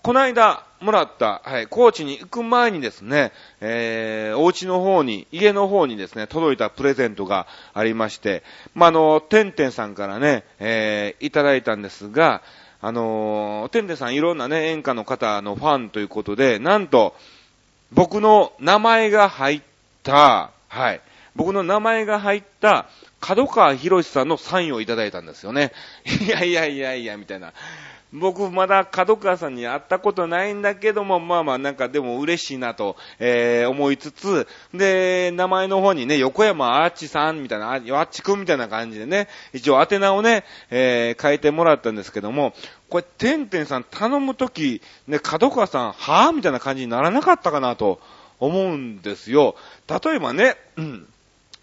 [0.02, 8.42] この間もらった、はい、高知に行く前にですね、えー、お家の方に、家の方にですね、届いたプレゼントがありまして、
[8.74, 12.42] まあ、の、てんてんさんからね、えー、いただいたんですが、
[12.82, 17.14] あのー、てんてんさんいろんなね、演歌の方のファンということで、なんと、
[17.92, 19.62] 僕の名前が入っ
[20.02, 21.00] た、はい、
[21.36, 22.86] 僕の名前が入った
[23.20, 25.72] 角川博さんのサインをいただいたんですよね。
[26.04, 27.52] いやいやいやいや、みたいな。
[28.12, 42.54] 僕まだ角川さんに会ったことないんだけども、まあまあなんかでも嬉しいなと、えー、思いつつ、で、名前の方にね、横山あっちさんみたいな、あっちくんみたいな感じでね、一応宛名をね、えー、書いてもらったんですけども、
[42.88, 46.32] これ、てんてんさん頼むとき、ね、角川さん、はぁ？
[46.32, 48.00] みたいな感じにならなかったかなと
[48.38, 49.56] 思うんですよ。
[49.88, 51.08] 例えばね、うん。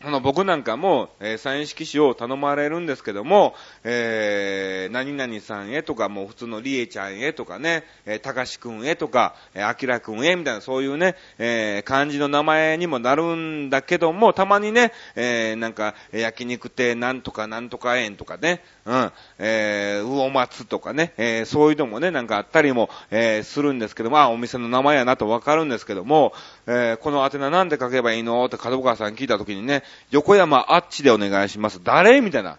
[0.05, 26.33] あの、僕なんかも、えー、サイン色紙を頼まれるんですけども、えー、何々さんへとか、もう普通のりえちゃんへとかね、えー、たかしくんへとか、えー、あきらくんへみたいな、そういうね、えー、漢字の名前にもなるんだけども、たまにね、えー、なんか、焼肉亭なんとかなんとか園とかね、うん、えー、魚松とかね、えー、そういうのもね、なんかあったりも、えー、するんですけど、まあ、お店の名前やなとわかるんですけども、
[26.67, 28.45] えー、この宛名なんで書けばいいの？
[28.45, 31.81] って角川さん聞いたときにね、横山あっちでお願いします。
[31.83, 32.21] 誰？
[32.21, 32.57] みたいな。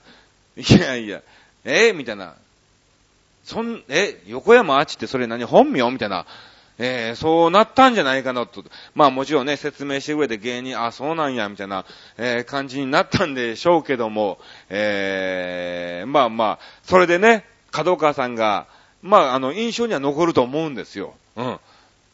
[0.57, 1.23] いやいや、
[1.65, 1.93] え？
[1.93, 2.35] みたいな。
[3.45, 5.45] そん、え、横山あっちってそれ何？
[5.45, 5.91] 本名？
[5.91, 6.27] みたいな。
[6.77, 8.65] えー、そうなったんじゃないかなと。
[8.97, 11.85] まあもちろんね、説明してくれて芸人、あ、そうなんや、みたいな、
[12.19, 14.39] えー、感じになったんでしょうけども、
[14.71, 18.67] えー、まあまあ、それでね、角川さんが、
[19.03, 21.15] まああの、印象には残ると思うんですよ。
[21.37, 21.61] うん。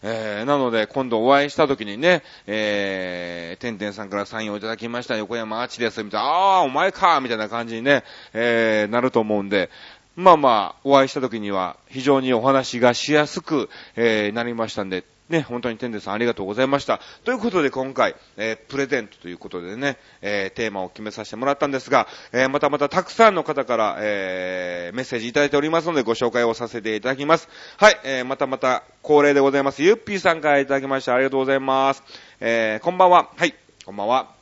[0.02, 9.70] えー、なので、今度お会いした時にね、えー、てんてんさんからサインをいただきました、横山あちです、みたいな、ああ、お前か、みたいな感じにね、えー、なると思うんで、
[10.16, 17.00] まあまあ、お会いした時には、非常にお話がしやすく、えー、なりましたんで、ね、本当に天ンさんありがとうございました。
[17.24, 27.48] ということで今回、えー、プレゼントということでね、えー、テーマを決めさせてもらったんですが、えー、またまたたくさんの方から、えー、メッセージいただいておりますのでご紹介をさせていただきます。
[27.76, 29.84] はい、えー、またまた恒例でございます。
[29.84, 32.02] ゆっぴーさんからいただきましたありがとうございます。
[32.40, 33.30] えー、こんばんは。
[33.36, 33.54] はい、
[33.86, 34.40] こんばんは。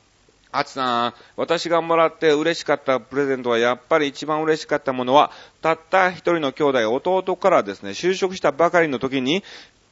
[0.50, 9.44] あつさん、私がもらって嬉しかったプレゼントはやっぱり一番嬉しかったものは、たった一人の兄弟、弟からですね、就職したばかりの時に、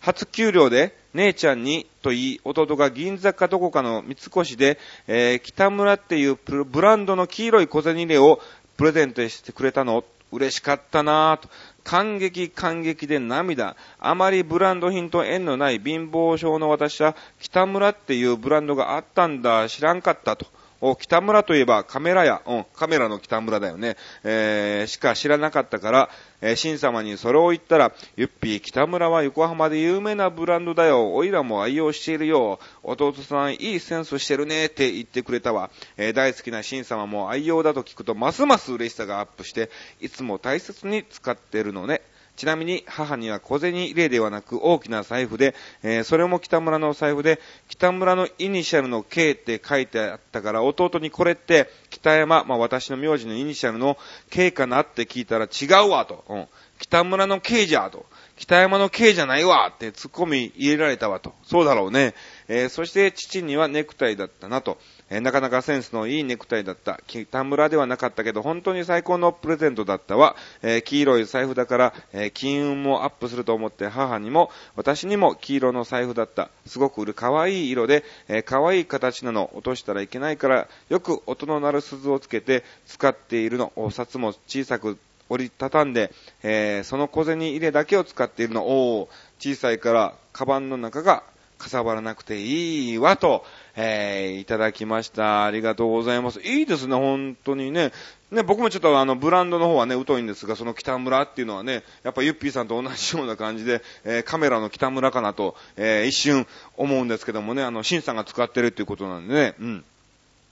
[0.07, 8.39] 初給料で姉ちゃんにと言い、弟が銀座かどこかの三越で、えー、北村っていうブランドの黄色い小銭入れを
[8.77, 11.49] プレゼントしてくれたの嬉しかったなぁと。
[11.83, 13.75] 感激感激で涙。
[13.99, 20.47] あまりブランド品と縁のない貧乏症の私は、北村っていうブランドがあったんだ、知らんかったと
[20.81, 23.97] 北村といえばカメラや、うん、カメラの北村だよね。
[24.25, 26.11] えー、しか知らなかったから、
[26.41, 31.15] えー、新様にそれを言ったら、ゆっぴー北村は横浜で有名なブランドだよ。
[31.15, 32.59] おいらも愛用しているよ。
[32.83, 35.71] 弟さんいいセンスしてるねって言ってくれたわ。
[35.97, 42.03] えー、大好きな新様も愛用だと聞くとますます嬉しさがアップして、いつも大切に使ってるのね。
[42.37, 53.97] ちなみに母には小銭入れではなく大きな財布で、えー、それも北村の財布で、北村のイニシャルの K って書いてあったから、弟にこれって北山、まあ私の名字のイニシャルの
[54.31, 56.25] K かなって聞いたら違うわと。
[56.29, 56.49] うん。
[56.79, 58.05] 北村の K じゃと。
[58.37, 61.33] 北山の K じゃないわって突っ込み入れられたわと。
[61.43, 62.15] そうだろうね。
[62.49, 64.77] えー、そして父にはネクタイだったなと。
[65.09, 67.01] えー、なかなかセンスのいいネクタイだった。
[67.07, 70.37] 北村ではなかったけど、本当に最高のプレゼントだったわ。
[70.63, 76.51] えー、黄色い財布だから、え金運もアップすると思って母にも、私にも黄色の財布だった。
[76.67, 79.51] すごく可愛い色で、え可愛い形なの。
[79.55, 83.73] 落としたらいけないから、よく音の鳴る鈴をつけて使っているの。
[83.77, 88.67] お札も小さく折りたたんで、えー、その小銭入れだけを使っているの。
[88.67, 91.23] お小さいから、カバンの中が
[91.59, 93.45] かさばらなくていいわと、
[93.77, 95.45] えー、いただきました。
[95.45, 96.41] ありがとうございます。
[96.41, 97.93] いいですね、本当にね。
[98.31, 109.85] ね、僕もちょっとあの、ブランドの方はね、疎いんですが、その北村っていうのはね、やっぱゆっぴーさんと同じような感じで、えー、カメラの北村かなと、えー、一瞬思うんですけどもね、あの、シンさんが使ってるっていうことなんでね、うん。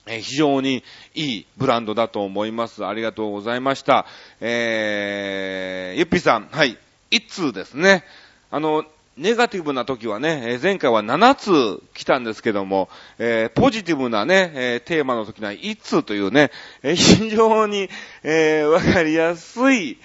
[0.07, 0.83] え非常に
[1.15, 2.85] いいブランドだと思います。
[2.85, 4.05] ありがとうございました。
[4.39, 6.77] えー、ゆっぴーさん、はい、
[7.09, 8.03] 一通ですね。
[8.51, 8.85] あの、
[9.17, 16.51] ネガティブな時はね、前回は7つ来たんですけども、えー、ポジティブなね、えー、テーマの時には1通というね、
[16.83, 17.89] 非常に、
[18.23, 19.97] えわかりやすい、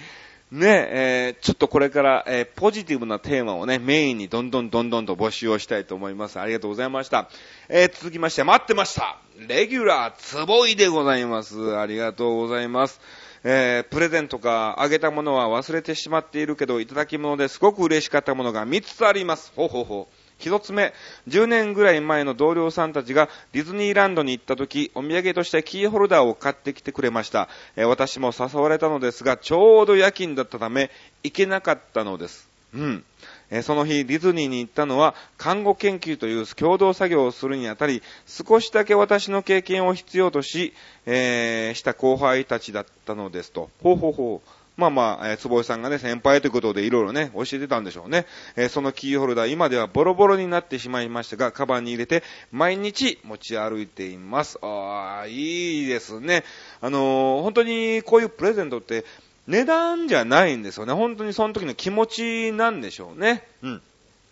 [0.49, 6.39] ね、えちょっとこれから、えポジティブなテーマをね、メインにどんどんどんどんと募集をしたいと思います。
[6.39, 7.29] ありがとうございました。
[7.67, 9.17] え続きまして、待ってました。
[9.47, 11.77] レギュラーつぼいでございます。
[11.77, 13.01] ありがとうございます。
[13.43, 19.51] えー、プレゼントかあげたものは忘れてしまっているけど、いただき物ですごく嬉しかったものが3つあります。
[19.55, 20.15] ほうほうほう。
[20.37, 20.93] 一つ目、
[21.27, 27.47] 10年ぐらい前の同僚さんたちがディズニーランドに行った時、お土産としてキーホルダーを買ってきてくれました。
[27.75, 30.89] えー、私も誘われたのですが、ちょうど夜勤だったため、
[31.23, 32.49] 行けなかったのです。
[32.73, 33.03] うん。
[33.51, 40.73] えその日、ディズニーに行ったのは、看護研究という共同作業をするにあたり、少しだけ私の経験を必要とし、
[41.05, 43.69] えー、した後輩たちだったのですと。
[43.83, 44.49] ほうほうほう。
[44.77, 48.25] まあまあ、えー、坪井さんがね、先輩ということでいろいろね、教えてたんでしょうね。
[48.55, 54.57] えー、そのキーホルダー、今ではボロボロになってしまいましたが、カバンに入れて、毎日持ち歩いています。
[54.61, 56.45] ああ、いいですね。
[56.79, 59.03] あのー、本当にこういうプレゼントって、
[59.47, 60.93] 値段じゃないんですよね。
[60.93, 63.43] 本当にその時の気持ちなんでしょうね。
[63.61, 63.81] うん。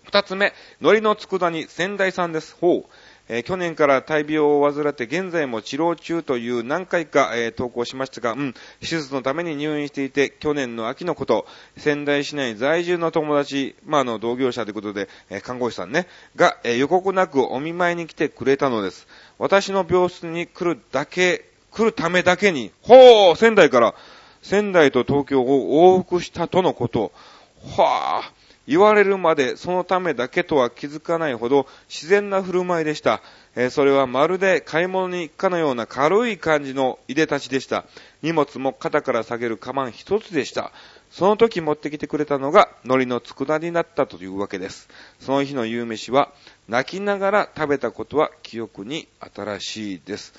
[0.04, 2.56] 二つ目、海苔の佃煮、仙台さんです。
[2.60, 2.91] ほう。
[3.32, 11.45] えー、去年から大病を患って現在も治療中という何回か、えー、投稿しましたが、うん、手術のために入院していて、去年の秋のこと、
[11.78, 19.08] 仙台市内在住の友達、まあ、あの、同業者ということで、えー、看護師さんね、が、え予告なくお見舞いに来てくれたのです。
[19.38, 23.93] 私の病室に来るだけ、来るためだけに、ほう仙台から、
[24.41, 27.12] 仙台と東京を往復したとのこと。
[27.75, 28.34] はあ、
[28.69, 33.21] 言われるまでそのためだけとは気づかないほど自然な振る舞いでした。
[33.56, 37.86] えー、それはまるで買い物に行くかのような軽い感じのいでたちでした。
[38.21, 40.71] 荷物も肩から下げるカバン一つでした。
[41.10, 44.88] その時持ってきてくれたのが海苔の佃煮だったというわけです。
[45.19, 46.32] その日の夕飯は
[46.67, 50.34] 泣きながら食べたことは記憶に新しいです。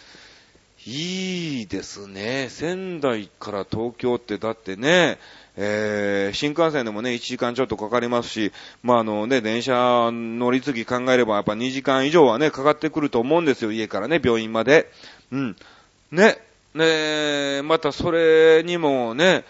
[0.86, 2.48] いいですね。
[2.48, 5.18] 仙台から東京ってだってね、
[5.56, 8.50] えー、新幹線でもね、1時間ちょっとかかりますし、
[8.82, 14.90] まあ、あのね、電車乗り継ぎ考えればやっぱ2時間以上はね、かかってくると思うんですよ、家からね、病院まで。
[15.32, 15.56] うん。
[16.12, 16.38] ね、
[16.74, 19.44] ね、またそれにもね、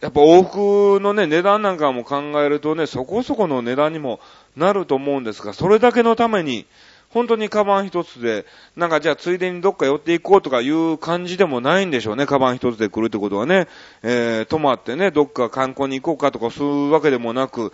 [0.00, 4.20] やっぱ往復のね、値段なんかも考えるとね、そこそこの値段にも
[4.56, 6.66] なると思うんですが、それだけのために、
[7.10, 8.46] 本当にカバン一つで、
[8.76, 13.66] なんかじゃあついでにどっか寄っていこうとかいう感じでもないんでしょうね、カバン一つで来るってことはね。
[14.02, 17.72] えー、泊まってね、どっか観光に行こうかとかそういうわけでもなく、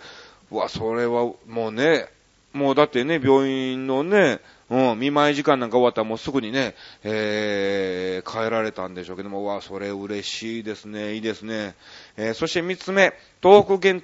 [0.51, 2.07] うわ、それはもうね、
[2.53, 11.75] もうだってね、病院のね、うん、見舞い時間なんか終わったらもうすぐにね、えー、帰られたんでしょうけども、わ、それ嬉しいですね、いいですね。
[12.17, 14.01] えー、そして三つ目、東北限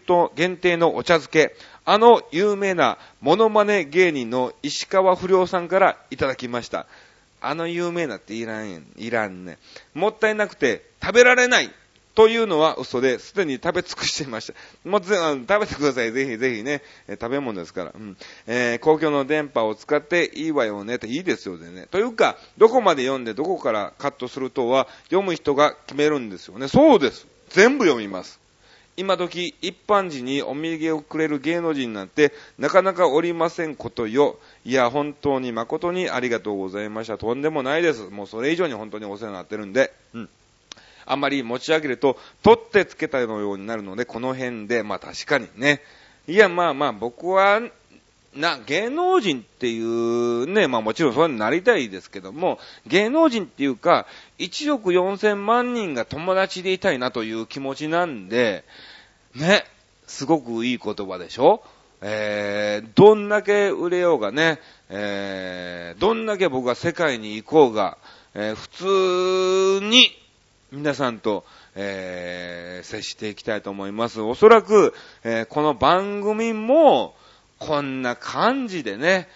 [0.58, 1.56] 定のお茶漬け。
[1.86, 6.86] あの有名なモノマネ芸人の石川不良さんからいただきました。
[7.42, 9.58] あの有名なっていらん、いらんね。
[9.94, 11.70] もったいなくて食べられない。
[12.16, 14.54] というのは嘘で、すでに食べ尽くしていました。
[14.88, 16.12] もうぜ食べてください。
[16.12, 16.84] ぜひぜひね。
[17.08, 17.94] え、食べ物ですから。
[17.94, 18.16] うん。
[18.46, 21.88] えー、公共の電波を使っていいわよねっていいですよね。
[21.90, 26.68] というか、どこまで読んでどこからカットするとは、読む人が決めるんですよね。
[26.68, 27.26] そうです。
[27.50, 28.43] 全部読みます。
[28.96, 34.38] 今時一般人にお土産をくれる芸能人なんてなかなかおりませんことよ。
[34.66, 37.18] いや、本当に誠にありがとうございました。
[37.18, 38.10] とんでもないです。
[38.10, 39.92] もうそれ以上に本当にお世話になってるんで。
[40.14, 40.30] うん。
[41.06, 45.82] あんまり持ち上げると、取ってつけたようになるので、この辺で、まあ確かにね。
[46.28, 47.62] いや、まあまあ僕は、
[48.36, 54.06] な、芸能人っていうね、まあもちろんそうになりたいですけども、芸能人っていうか、
[54.40, 58.64] 1億4000万人が友達でいたいなという気持ちなんで、
[59.36, 59.66] ね、
[60.08, 61.64] すごくいい言葉でしょ？
[62.02, 64.60] えー、どんだけ売れようがね、
[64.90, 67.98] えー、どんだけ僕が世界に行こうが、
[68.34, 70.12] えー、普通に
[70.72, 74.20] 皆さんと、えー、接していきたいと思います。
[74.20, 77.16] おそらく、えー、この番組も、
[77.66, 79.30] こんな感じでね、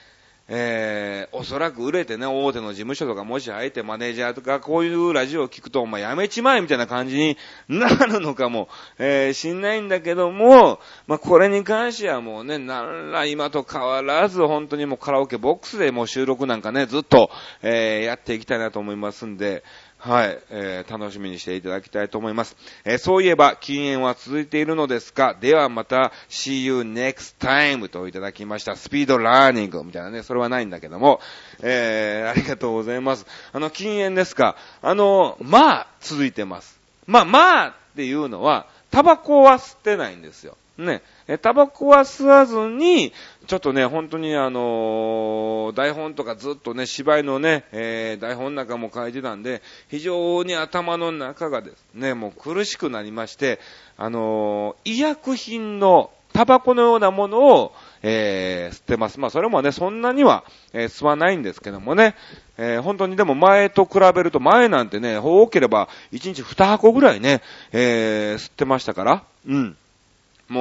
[0.50, 7.38] えー、おそらく売れてね、大手の事務所とかもし入ってマネージャーとかこういうラジオを聞くと、お前やめちまえみたいな感じに
[7.70, 8.68] なるのかも、
[8.98, 17.30] えー、しんないんだけども、まあ、これに関してはもうね、なんら今と変わらず、本当にもうカラオケボックスでもう収録なんかね、ずっと、
[17.62, 19.64] えー、やっていきたいなと思いますんで、
[20.00, 22.56] はい、えー、楽しみにしていただきたいと思います。
[22.86, 28.76] えー、そういえば、禁煙は続いているのですかではまた、see you next time といただきました。
[28.76, 31.20] スピードラーニングみたいなね、それはないんだけども、
[31.62, 33.26] えー、ありがとうございます。
[33.54, 36.80] あの、禁煙ですかあの、まあ、続いてます。
[37.08, 40.58] まあ、まあっていうのは、タバコは吸ってないんですよ。
[40.78, 41.02] ね。
[41.28, 43.14] え、タバコは吸わずに、
[43.48, 53.60] ちょっとね、本当にあのー、台本とかずっとね、芝居のね、えー、台本なんかも書いてたんで、非常に頭の中がですね、もう苦しくなりまして、
[53.98, 57.74] あのー、医薬品のタバコのようなものを、
[58.04, 59.20] えー、吸ってます。
[59.20, 62.16] まあ、それもね、そんなには、えー、吸わないんですけどもね、
[62.58, 69.78] えー、本当にでも前と比べると、前なんてね、多ければ、1日2箱ぐらいね、えー、吸ってましたから、うん。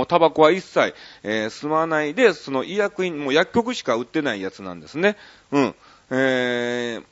[0.07, 5.17] うタバコは一切、えー、吸わないで、その医薬品、もう薬局しか売ってないやつなんですね。
[5.53, 5.75] うん。
[6.11, 7.05] えー、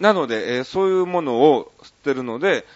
[0.00, 2.66] なので、えー、そういうものを吸ってるので、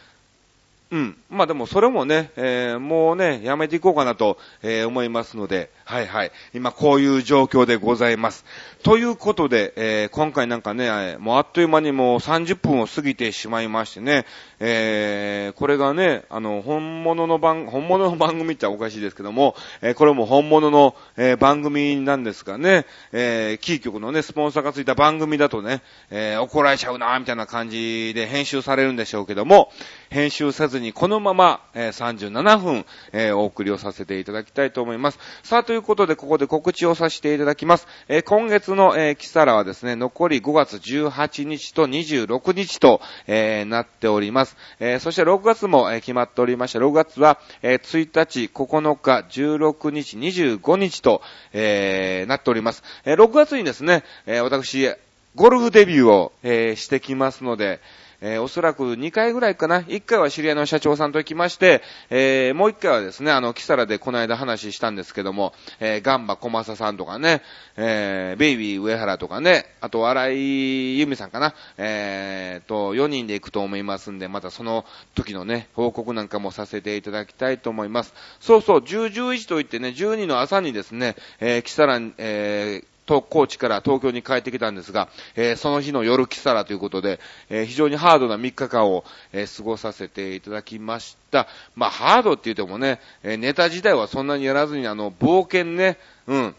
[0.92, 1.16] うん。
[1.30, 6.32] まあでもそれもね、えー、もうね、やめていこうかなと、えー、思いますので、はいはい。
[6.52, 8.44] 今こういう状況でございます。
[8.82, 14.26] ということで、えー、今回なんかね、もうあっという間にもう30分を過ぎてしまいましてね、
[14.60, 25.80] えー、これがね、あの、本物の番、本物の番組っておかしいですけども、えー、これも本物の、えー、番組なんですがね、えー、キー局のね、スポンサーがついた番組だとね、
[26.10, 29.72] えー、怒られちゃうな、みたいな感じで編集されるんでしょうけども、
[30.10, 35.18] 編集せずにこのまま、え、37分、え、お送りをさせていただきたいと思います。
[35.44, 37.86] さあ、ということで、ここで告知をさせていただきます。
[38.08, 44.56] え、今月の、え、キサラはですね、残り5月18日と26日と、え、なっております。
[44.80, 46.78] え、そして6月も、え、決まっておりました。
[46.78, 51.20] 6月は、え、1日、9日、16日、25日と、
[51.52, 52.82] え、なっております。
[53.04, 54.90] え、6月にですね、え、私、
[55.34, 57.80] ゴルフデビューを、え、してきますので、
[58.22, 59.80] えー、おそらく2回ぐらいかな。
[59.80, 67.42] 1回は知り合いの社長さんと行きまして、えー、もう1回はですね、あの、キサラでこの間話したんですけども、えー、ガンバ小正さんとかね、
[67.76, 74.84] えー、ベイビー上原とかね、あと、荒井由美さんかな、えー、と、4人で行くと思いますんで、またその
[75.16, 78.14] 時のね、報告なんかもさせていただきたいと思います。
[78.38, 91.48] そうそう、10、11と言ってね、12の朝にですね、えー、キサラ、えー、高知から東京に帰ってきたんですが、えー、その日の夜キサラということで、えー、非常にハードな3日間を、え、過ごさせていただきました。
[91.74, 96.54] まあ、ハードって言ってもね、えネタ自体はそんなにやらずに、あの、冒険ね、うん、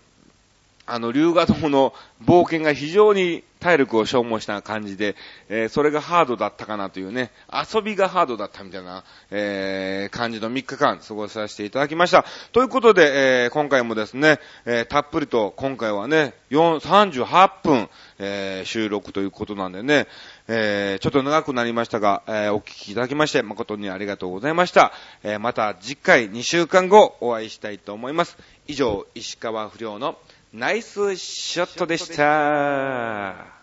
[0.86, 1.94] あの、龍河洞の
[2.26, 5.16] 冒険が非常に体力を消耗した感じで、
[5.48, 12.26] えー、それがハードだったかなというね、遊びがハードだったみたいな、えー、感じの3日間過ごさせていただきました。
[12.52, 20.08] ということで、えー、今回もですね、えたっぷりと今回はね、4 38分、え収録ということなんでね、
[20.48, 24.92] えちょっと長くなりましたが、えお聞きいただきまして誠にありがとうございました。
[25.24, 28.38] えまた次回2週間後お会いしたいと思います。
[28.68, 30.18] 以上、石川不良の
[30.54, 33.63] ナイスショットでした。